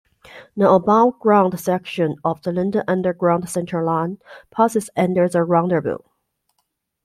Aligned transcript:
An 0.55 0.63
above-ground 0.63 1.59
section 1.59 2.15
of 2.25 2.41
the 2.41 2.51
London 2.51 2.83
Underground 2.87 3.47
Central 3.47 3.85
line 3.85 4.17
passes 4.49 4.89
under 4.97 5.29
the 5.29 5.43
roundabout. 5.43 6.09